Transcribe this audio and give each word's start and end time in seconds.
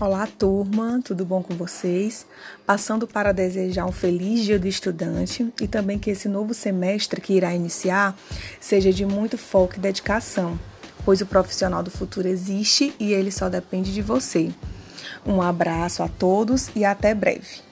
Olá, 0.00 0.26
turma, 0.26 1.00
tudo 1.04 1.24
bom 1.24 1.42
com 1.42 1.54
vocês? 1.54 2.26
Passando 2.66 3.06
para 3.06 3.30
desejar 3.30 3.84
um 3.84 3.92
feliz 3.92 4.42
dia 4.42 4.58
do 4.58 4.66
estudante 4.66 5.52
e 5.60 5.68
também 5.68 5.98
que 5.98 6.10
esse 6.10 6.28
novo 6.28 6.54
semestre 6.54 7.20
que 7.20 7.34
irá 7.34 7.54
iniciar 7.54 8.16
seja 8.58 8.90
de 8.90 9.04
muito 9.04 9.36
foco 9.36 9.74
e 9.76 9.80
dedicação, 9.80 10.58
pois 11.04 11.20
o 11.20 11.26
profissional 11.26 11.82
do 11.82 11.90
futuro 11.90 12.26
existe 12.26 12.94
e 12.98 13.12
ele 13.12 13.30
só 13.30 13.48
depende 13.48 13.92
de 13.92 14.00
você. 14.00 14.50
Um 15.26 15.42
abraço 15.42 16.02
a 16.02 16.08
todos 16.08 16.70
e 16.74 16.84
até 16.84 17.14
breve. 17.14 17.71